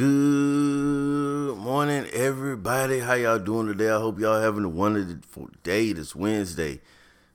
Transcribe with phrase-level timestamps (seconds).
[0.00, 3.00] Good morning, everybody.
[3.00, 3.90] How y'all doing today?
[3.90, 5.92] I hope y'all having a wonderful day.
[5.92, 6.80] This Wednesday,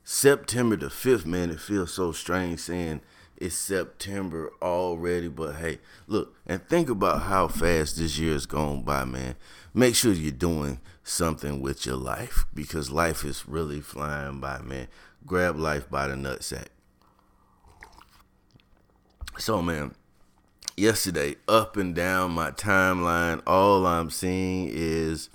[0.04, 1.52] September the 5th, man.
[1.52, 3.02] It feels so strange saying
[3.38, 5.78] it's September already, but hey,
[6.08, 9.36] look and think about how fast this year has gone by, man.
[9.72, 14.88] Make sure you're doing something with your life because life is really flying by, man.
[15.24, 16.70] Grab life by the nutsack.
[19.38, 19.94] So, man
[20.78, 25.30] yesterday, up and down my timeline, all I'm seeing is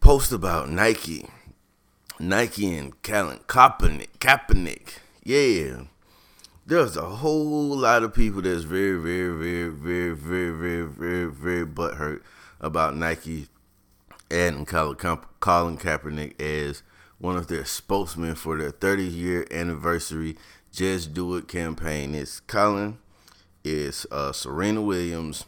[0.00, 1.28] post about Nike.
[2.18, 4.18] Nike and Colin Kaepernick.
[4.18, 4.98] Kaepernick.
[5.24, 5.84] Yeah.
[6.66, 11.66] There's a whole lot of people that's very, very, very, very, very, very, very, very
[11.66, 12.22] butthurt
[12.60, 13.48] about Nike
[14.30, 14.96] and Colin,
[15.40, 16.82] Colin Kaepernick as
[17.18, 20.36] one of their spokesmen for their 30 year anniversary
[20.72, 22.14] Just Do It campaign.
[22.14, 22.98] It's Colin
[23.64, 25.44] is uh, Serena Williams,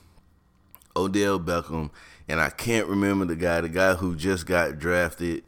[0.97, 1.91] Odell Beckham,
[2.29, 5.45] and I can't remember the guy, the guy who just got drafted,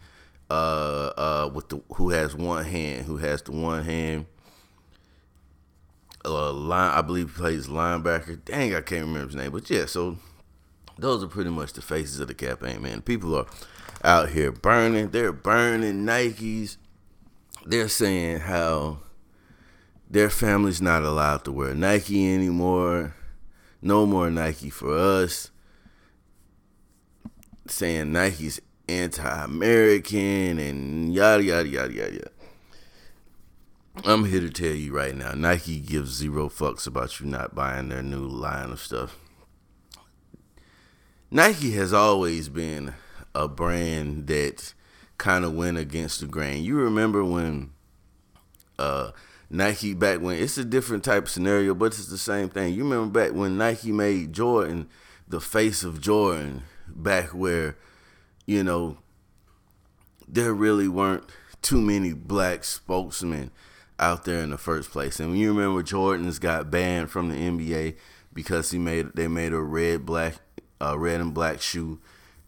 [0.50, 4.26] uh, uh, with the who has one hand, who has the one hand.
[6.26, 8.42] Uh, line, I believe plays linebacker.
[8.44, 9.84] Dang, I can't remember his name, but yeah.
[9.84, 10.16] So
[10.98, 13.02] those are pretty much the faces of the campaign, man.
[13.02, 13.46] People are
[14.02, 15.10] out here burning.
[15.10, 16.78] They're burning Nikes.
[17.66, 19.00] They're saying how
[20.08, 23.14] their family's not allowed to wear Nike anymore.
[23.82, 25.50] No more Nike for us.
[27.66, 32.12] Saying Nike's anti-American and yada yada yada yada.
[32.12, 32.30] yada.
[34.04, 37.88] I'm here to tell you right now, Nike gives zero fucks about you not buying
[37.88, 39.16] their new line of stuff.
[41.30, 42.94] Nike has always been
[43.34, 44.74] a brand that
[45.16, 46.64] kind of went against the grain.
[46.64, 47.70] You remember when
[48.78, 49.12] uh,
[49.50, 52.74] Nike back when it's a different type of scenario, but it's the same thing.
[52.74, 54.88] You remember back when Nike made Jordan
[55.28, 57.76] the face of Jordan, back where,
[58.46, 58.98] you know,
[60.28, 61.24] there really weren't
[61.62, 63.50] too many black spokesmen
[63.98, 65.20] out there in the first place.
[65.20, 67.96] And you remember Jordan's got banned from the NBA
[68.32, 70.34] because he made they made a red black
[70.80, 72.00] uh, red and black shoe,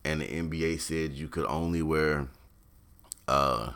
[0.05, 2.29] and the NBA said you could only wear
[3.29, 3.73] uh,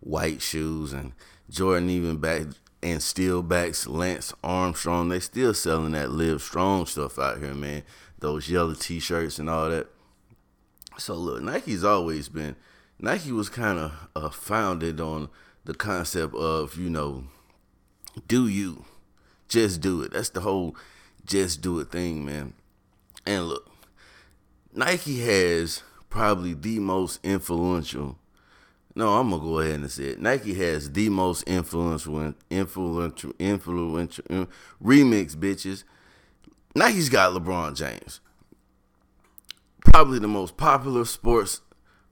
[0.00, 1.12] white shoes and
[1.52, 2.46] Jordan even back
[2.82, 5.10] and still backs Lance Armstrong.
[5.10, 7.82] They still selling that Live Strong stuff out here, man.
[8.18, 9.88] Those yellow T-shirts and all that.
[10.98, 12.56] So look, Nike's always been.
[12.98, 15.28] Nike was kind of uh, founded on
[15.64, 17.24] the concept of you know,
[18.26, 18.84] do you,
[19.48, 20.12] just do it.
[20.12, 20.74] That's the whole
[21.26, 22.54] just do it thing, man.
[23.26, 23.70] And look,
[24.72, 28.18] Nike has probably the most influential
[28.94, 30.20] no, I'm gonna go ahead and say it.
[30.20, 34.44] Nike has the most influential, influential, influential uh,
[34.82, 35.84] remix bitches.
[36.74, 38.20] Nike's got LeBron James,
[39.84, 41.60] probably the most popular sports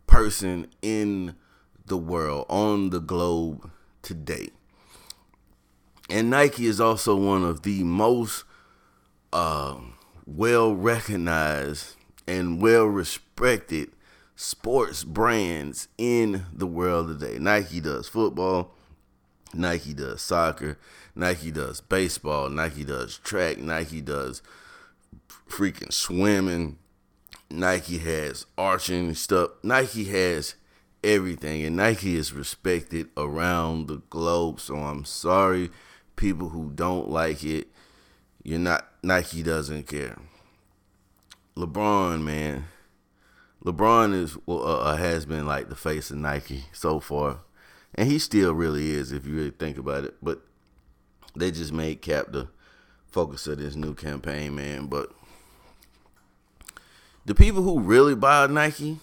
[0.06, 1.34] person in
[1.86, 3.70] the world on the globe
[4.02, 4.48] today.
[6.08, 8.44] And Nike is also one of the most
[9.32, 9.76] uh,
[10.26, 13.90] well recognized and well respected
[14.40, 17.38] sports brands in the world today.
[17.38, 18.72] Nike does football,
[19.52, 20.78] Nike does soccer,
[21.14, 24.40] Nike does baseball, Nike does track, Nike does
[25.46, 26.78] freaking swimming.
[27.50, 29.50] Nike has arching stuff.
[29.62, 30.54] Nike has
[31.04, 34.58] everything, and Nike is respected around the globe.
[34.58, 35.68] So I'm sorry,
[36.16, 37.68] people who don't like it.
[38.42, 40.16] You're not Nike doesn't care.
[41.56, 42.64] LeBron, man,
[43.64, 47.40] LeBron is uh, uh, has been like the face of Nike so far,
[47.94, 50.14] and he still really is if you really think about it.
[50.22, 50.40] But
[51.36, 52.48] they just made Cap the
[53.08, 54.86] focus of this new campaign, man.
[54.86, 55.12] But
[57.26, 58.98] the people who really buy Nike,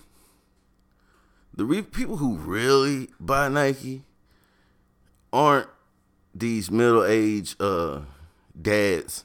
[1.54, 4.02] the re- people who really buy Nike,
[5.32, 5.70] aren't
[6.34, 8.02] these middle aged uh,
[8.60, 9.24] dads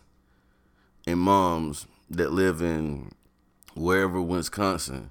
[1.06, 3.12] and moms that live in
[3.74, 5.10] wherever Wisconsin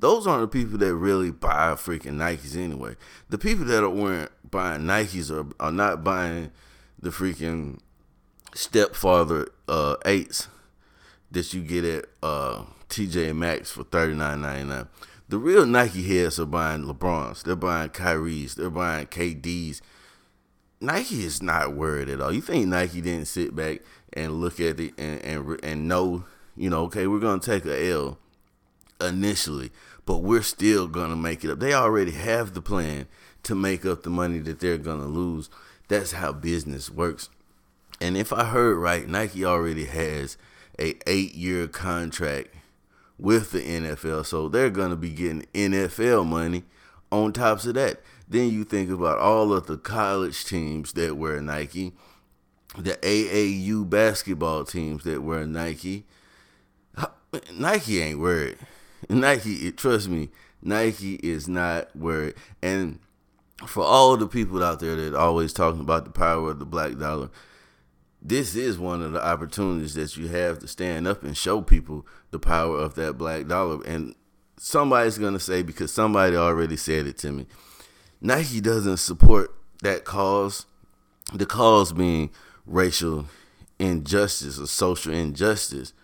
[0.00, 2.96] those aren't the people that really buy freaking Nikes anyway.
[3.28, 6.50] The people that are wearing buying Nikes are, are not buying
[6.98, 7.78] the freaking
[8.54, 10.48] stepfather uh eights
[11.30, 14.88] that you get at uh TJ Maxx for thirty nine ninety nine.
[15.28, 17.44] The real Nike heads are buying LeBrons.
[17.44, 18.56] They're buying Kyrie's.
[18.56, 19.80] They're buying KD's.
[20.80, 22.32] Nike is not worried at all.
[22.32, 23.82] You think Nike didn't sit back
[24.12, 26.24] and look at it and and, and know,
[26.56, 28.18] you know, okay, we're gonna take a L
[29.00, 29.70] initially
[30.06, 31.60] but we're still gonna make it up.
[31.60, 33.06] They already have the plan
[33.44, 35.50] to make up the money that they're gonna lose.
[35.88, 37.28] That's how business works.
[38.00, 40.36] And if I heard right, Nike already has
[40.78, 42.48] a eight year contract
[43.18, 46.64] with the NFL, so they're gonna be getting NFL money
[47.12, 48.00] on tops of that.
[48.28, 51.92] Then you think about all of the college teams that wear Nike,
[52.78, 56.06] the AAU basketball teams that wear Nike.
[57.52, 58.58] Nike ain't worried.
[59.08, 60.30] Nike, trust me,
[60.62, 62.34] Nike is not worried.
[62.62, 62.98] And
[63.66, 66.98] for all the people out there that always talking about the power of the black
[66.98, 67.30] dollar,
[68.22, 72.06] this is one of the opportunities that you have to stand up and show people
[72.30, 73.82] the power of that black dollar.
[73.84, 74.14] And
[74.58, 77.46] somebody's gonna say because somebody already said it to me,
[78.20, 80.66] Nike doesn't support that cause.
[81.32, 82.30] The cause being
[82.66, 83.26] racial
[83.78, 85.94] injustice or social injustice,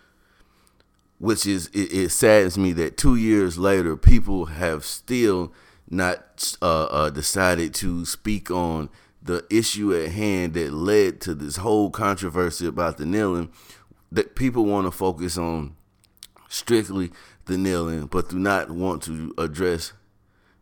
[1.19, 5.53] which is it, it saddens me that two years later people have still
[5.89, 8.91] not uh, uh, decided to speak on
[9.23, 13.51] the issue at hand that led to this whole controversy about the kneeling.
[14.13, 15.75] That people want to focus on
[16.49, 17.11] strictly
[17.47, 19.93] the kneeling, but do not want to address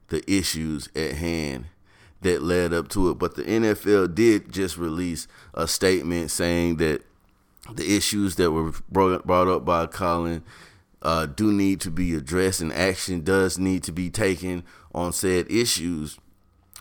[0.08, 1.66] the issues at hand
[2.22, 3.18] that led up to it.
[3.18, 7.02] But the NFL did just release a statement saying that
[7.72, 10.42] the issues that were brought up by Colin
[11.02, 14.64] uh, do need to be addressed and action does need to be taken
[14.94, 16.18] on said issues.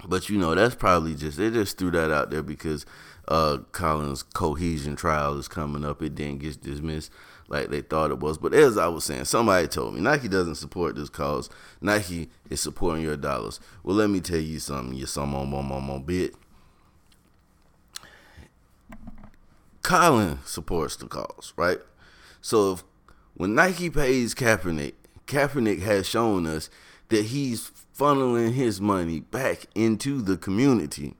[0.06, 2.86] But you know, that's probably just they just threw that out there because
[3.28, 6.02] uh Colin's collusion trial is coming up.
[6.02, 7.12] It didn't get dismissed
[7.48, 8.38] like they thought it was.
[8.38, 11.50] But as I was saying, somebody told me Nike doesn't support this cause.
[11.82, 13.60] Nike is supporting your dollars.
[13.84, 14.96] Well, let me tell you something.
[14.96, 16.34] You some on on on, bit.
[19.84, 21.80] Colin supports the cause, right?
[22.42, 22.84] So if
[23.36, 24.94] when Nike pays Kaepernick,
[25.28, 26.70] Kaepernick has shown us
[27.10, 31.16] that he's funneling his money back into the community.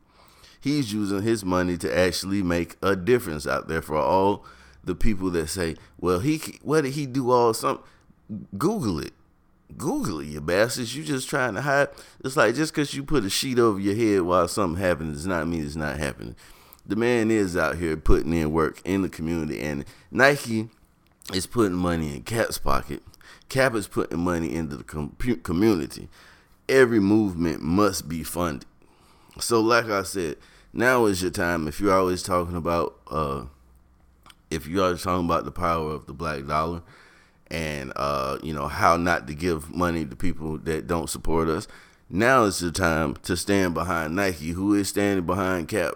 [0.60, 4.46] He's using his money to actually make a difference out there for all
[4.84, 7.80] the people that say, "Well, he what did he do all some?"
[8.58, 9.14] Google it,
[9.78, 10.96] Google it, you bastards.
[10.96, 11.90] You just trying to hide.
[12.24, 15.28] It's like just because you put a sheet over your head while something happens does
[15.28, 16.36] not mean it's not happening.
[16.86, 20.70] The man is out here putting in work in the community, and Nike
[21.34, 23.02] is putting money in Cap's pocket.
[23.48, 26.10] Cap is putting money into the com- community.
[26.68, 28.68] Every movement must be funded.
[29.40, 30.38] So, like I said,
[30.74, 31.68] now is your time.
[31.68, 33.46] If you're always talking about, uh,
[34.52, 36.82] if you're always talking about the power of the black dollar,
[37.50, 41.68] and uh, you know how not to give money to people that don't support us.
[42.10, 45.94] Now is the time to stand behind Nike, who is standing behind Cap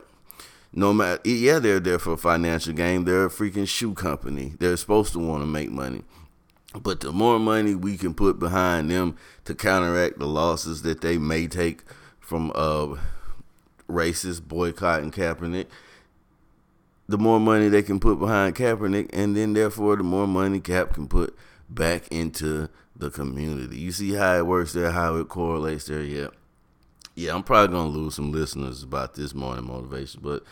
[0.74, 4.78] no matter yeah they're there for a financial gain they're a freaking shoe company they're
[4.78, 6.04] supposed to want to make money
[6.82, 9.16] but the more money we can put behind them
[9.46, 11.84] to counteract the losses that they may take
[12.20, 12.96] from uh
[13.88, 15.68] racist boycotting Kaepernick,
[17.08, 20.94] the more money they can put behind Kaepernick, and then therefore the more money Cap
[20.94, 21.36] can put
[21.70, 23.78] back into the community.
[23.78, 26.28] You see how it works there, how it correlates there, yeah.
[27.18, 30.44] Yeah, I'm probably gonna lose some listeners about this morning motivation, but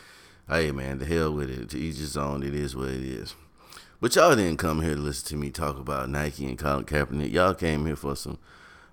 [0.50, 1.70] hey, man, the hell with it.
[1.70, 2.42] To each his own.
[2.42, 3.36] It is what it is.
[4.02, 7.32] But y'all didn't come here to listen to me talk about Nike and Colin Kaepernick.
[7.32, 8.40] Y'all came here for some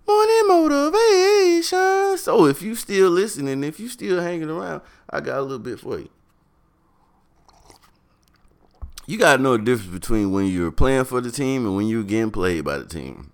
[0.06, 2.18] morning motivation.
[2.18, 5.80] So if you still listening, if you still hanging around, I got a little bit
[5.80, 6.10] for you.
[9.06, 12.02] You gotta know the difference between when you're playing for the team and when you're
[12.02, 13.32] getting played by the team.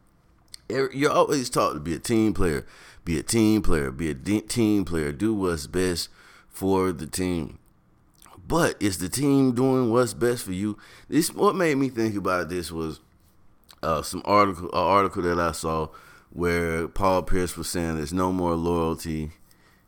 [0.71, 2.65] Er, you're always taught to be a team player.
[3.09, 3.91] Be a team player.
[3.91, 5.13] Be a de- team player.
[5.13, 6.11] Do what's best
[6.51, 7.59] for the team.
[8.47, 10.77] But is the team doing what's best for you?
[11.09, 13.01] This what made me think about this was
[13.83, 15.89] uh, some article, an article that I saw
[16.35, 19.31] where Paul Pierce was saying there's no more loyalty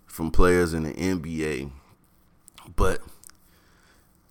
[0.06, 1.72] from players in the NBA,
[2.74, 3.02] but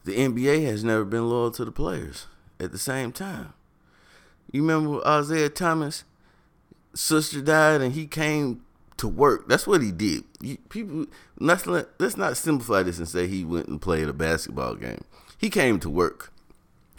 [0.04, 2.26] the NBA has never been loyal to the players
[2.60, 3.54] at the same time.
[4.52, 6.06] You remember Isaiah Thomas'
[6.96, 8.64] sister died and he came
[9.00, 9.48] to work.
[9.48, 10.24] That's what he did.
[10.42, 11.08] You, people,
[11.40, 15.04] let's let's not simplify this and say he went and played a basketball game.
[15.38, 16.32] He came to work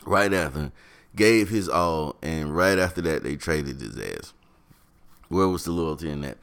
[0.05, 0.73] right after,
[1.15, 4.33] gave his all, and right after that they traded his ass.
[5.29, 6.39] Where was the loyalty in that?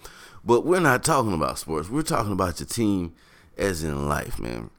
[0.45, 1.89] But we're not talking about sports.
[1.89, 3.13] We're talking about your team
[3.57, 4.69] as in life, man.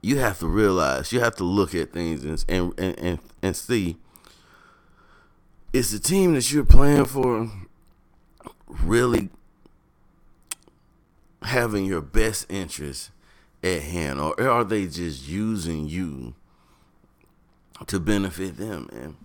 [0.00, 3.96] You have to realize, you have to look at things and and and, and, see
[5.72, 7.50] is the team that you're playing for
[8.66, 9.30] really
[11.44, 13.10] having your best interest
[13.62, 16.34] at hand, or are they just using you
[17.86, 19.16] to benefit them, man?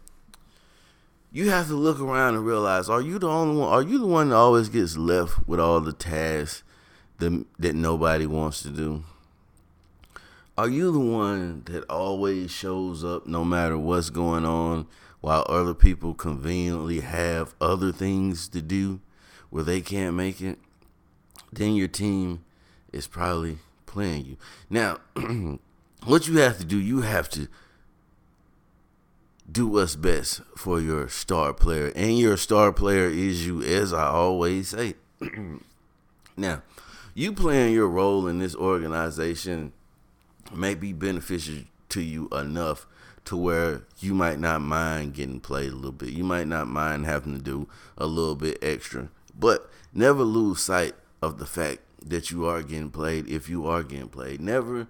[1.31, 3.69] You have to look around and realize: Are you the only one?
[3.69, 6.63] Are you the one that always gets left with all the tasks
[7.19, 9.03] that that nobody wants to do?
[10.57, 14.88] Are you the one that always shows up no matter what's going on
[15.21, 19.00] while other people conveniently have other things to do
[19.51, 20.57] where they can't make it?
[21.51, 22.43] Then your team
[22.91, 24.37] is probably playing you.
[24.69, 24.97] Now,
[26.05, 27.47] what you have to do, you have to
[29.49, 31.91] do what's best for your star player.
[31.95, 34.95] And your star player is you, as I always say.
[36.37, 36.61] now,
[37.13, 39.73] you playing your role in this organization
[40.53, 42.85] may be beneficial to you enough
[43.25, 46.09] to where you might not mind getting played a little bit.
[46.09, 49.09] You might not mind having to do a little bit extra.
[49.37, 53.83] But never lose sight of the fact that you are getting played if you are
[53.83, 54.39] getting played.
[54.39, 54.88] Never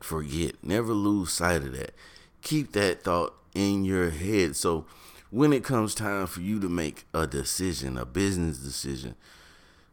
[0.00, 1.94] forget, never lose sight of that.
[2.42, 4.56] Keep that thought in your head.
[4.56, 4.86] So
[5.30, 9.14] when it comes time for you to make a decision, a business decision,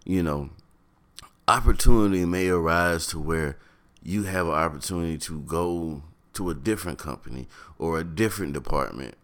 [0.06, 0.50] you know,
[1.48, 3.58] opportunity may arise to where
[4.02, 6.02] you have an opportunity to go
[6.34, 9.16] to a different company or a different department,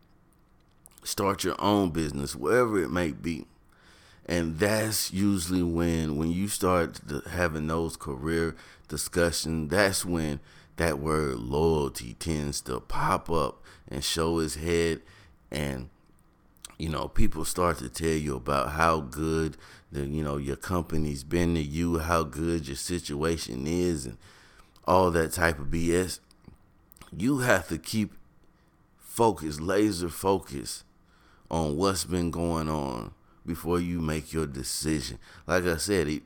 [1.03, 3.45] start your own business, wherever it may be.
[4.25, 6.99] And that's usually when when you start
[7.29, 8.55] having those career
[8.87, 10.39] discussions, that's when
[10.77, 15.01] that word loyalty tends to pop up and show his head.
[15.51, 15.89] And
[16.77, 19.57] you know people start to tell you about how good
[19.91, 24.17] the you know your company's been to you how good your situation is and
[24.85, 26.19] all that type of bs
[27.15, 28.13] you have to keep
[28.97, 30.83] focus laser focus
[31.49, 33.13] on what's been going on
[33.45, 36.23] before you make your decision like i said it,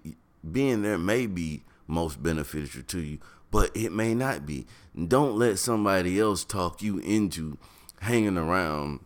[0.51, 3.17] being there may be most beneficial to you
[3.51, 4.65] but it may not be.
[5.07, 7.57] Don't let somebody else talk you into
[8.01, 9.00] hanging around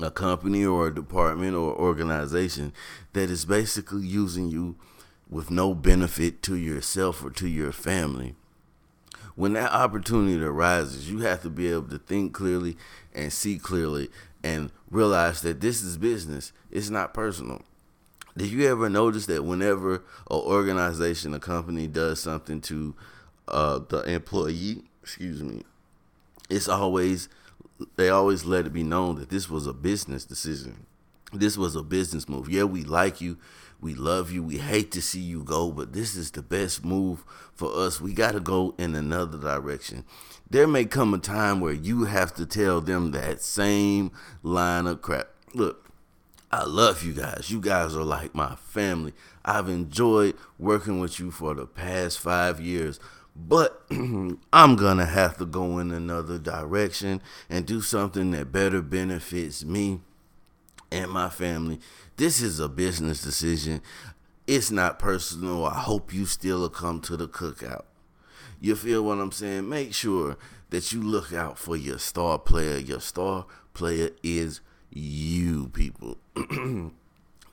[0.00, 2.72] a company or a department or organization
[3.12, 4.76] that is basically using you
[5.28, 8.34] with no benefit to yourself or to your family.
[9.34, 12.76] When that opportunity arises, you have to be able to think clearly
[13.14, 14.10] and see clearly
[14.46, 17.62] and realize that this is business, it's not personal.
[18.36, 22.94] Did you ever notice that whenever an organization, a company does something to
[23.48, 25.62] uh, the employee, excuse me,
[26.48, 27.28] it's always
[27.96, 30.85] they always let it be known that this was a business decision.
[31.38, 32.48] This was a business move.
[32.48, 33.38] Yeah, we like you.
[33.80, 34.42] We love you.
[34.42, 37.24] We hate to see you go, but this is the best move
[37.54, 38.00] for us.
[38.00, 40.04] We got to go in another direction.
[40.48, 44.12] There may come a time where you have to tell them that same
[44.42, 45.28] line of crap.
[45.52, 45.90] Look,
[46.50, 47.50] I love you guys.
[47.50, 49.12] You guys are like my family.
[49.44, 52.98] I've enjoyed working with you for the past five years.
[53.34, 58.80] But I'm going to have to go in another direction and do something that better
[58.80, 60.00] benefits me
[60.90, 61.80] and my family.
[62.16, 63.82] This is a business decision.
[64.46, 65.64] It's not personal.
[65.66, 67.84] I hope you still come to the cookout.
[68.60, 69.68] You feel what I'm saying?
[69.68, 70.36] Make sure
[70.70, 72.78] that you look out for your star player.
[72.78, 76.18] Your star player is you, people.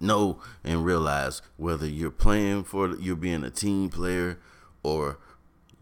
[0.04, 4.38] know and realize whether you're playing for, you're being a team player
[4.84, 5.18] or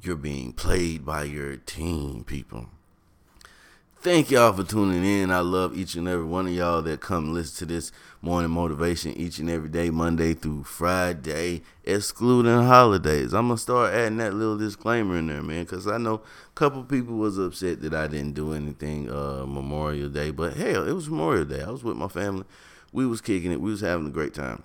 [0.02, 2.70] you're being played by your team, people.
[4.02, 5.30] Thank y'all for tuning in.
[5.30, 9.12] I love each and every one of y'all that come listen to this morning motivation
[9.12, 13.32] each and every day, Monday through Friday, excluding holidays.
[13.32, 16.84] I'm gonna start adding that little disclaimer in there, man, because I know a couple
[16.84, 21.08] people was upset that I didn't do anything uh, Memorial Day, but hell, it was
[21.08, 21.62] Memorial Day.
[21.62, 22.46] I was with my family.
[22.92, 23.62] We was kicking it.
[23.62, 24.64] We was having a great time.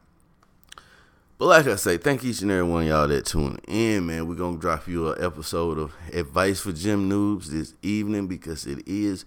[1.38, 4.26] But like I say, thank each and every one of y'all that tune in, man.
[4.26, 8.78] We're gonna drop you an episode of Advice for Gym Noobs this evening because it
[8.87, 9.26] is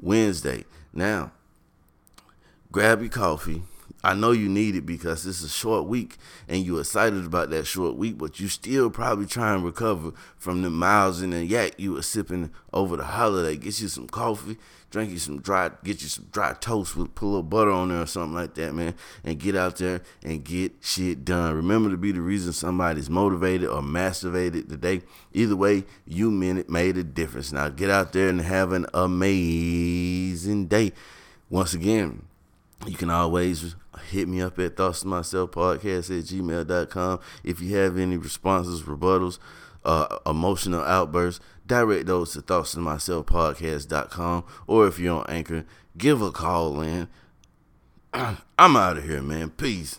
[0.00, 0.64] Wednesday.
[0.92, 1.30] Now,
[2.72, 3.62] grab your coffee.
[4.04, 7.64] I know you need it because it's a short week and you're excited about that
[7.64, 11.72] short week, but you still probably trying to recover from the miles in the yak
[11.78, 13.56] you were sipping over the holiday.
[13.56, 14.58] Get you some coffee,
[14.90, 17.88] drink you some dry, get you some dry toast with put a little butter on
[17.88, 18.94] there or something like that, man,
[19.24, 21.54] and get out there and get shit done.
[21.54, 25.00] Remember to be the reason somebody's motivated or masturbated today.
[25.32, 27.52] Either way, you minute made a difference.
[27.52, 30.92] Now get out there and have an amazing day.
[31.48, 32.26] Once again,
[32.86, 33.74] you can always
[34.08, 39.38] hit me up at thoughts myself podcast at gmail.com if you have any responses, rebuttals,
[39.84, 45.64] uh, emotional outbursts direct those to thoughts myself podcast.com or if you're on anchor
[45.96, 47.08] give a call in.
[48.12, 49.50] I'm out of here man.
[49.50, 49.98] Peace